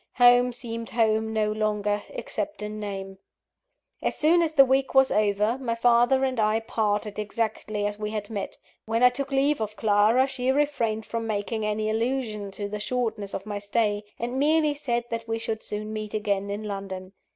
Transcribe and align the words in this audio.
Home 0.15 0.51
seemed 0.51 0.89
home 0.89 1.31
no 1.31 1.51
longer, 1.51 2.01
except 2.09 2.63
in 2.63 2.79
name. 2.79 3.19
As 4.01 4.17
soon 4.17 4.41
as 4.41 4.53
the 4.53 4.65
week 4.65 4.95
was 4.95 5.11
over, 5.11 5.59
my 5.59 5.75
father 5.75 6.23
and 6.23 6.39
I 6.39 6.59
parted 6.61 7.19
exactly 7.19 7.85
as 7.85 7.99
we 7.99 8.09
had 8.09 8.31
met. 8.31 8.57
When 8.85 9.03
I 9.03 9.09
took 9.11 9.29
leave 9.31 9.61
of 9.61 9.75
Clara, 9.75 10.25
she 10.25 10.51
refrained 10.51 11.05
from 11.05 11.27
making 11.27 11.63
any 11.67 11.87
allusion 11.87 12.49
to 12.49 12.67
the 12.67 12.79
shortness 12.79 13.35
of 13.35 13.45
my 13.45 13.59
stay; 13.59 14.03
and 14.17 14.39
merely 14.39 14.73
said 14.73 15.03
that 15.11 15.27
we 15.27 15.37
should 15.37 15.61
soon 15.61 15.93
meet 15.93 16.15
again 16.15 16.49
in 16.49 16.63
London. 16.63 17.13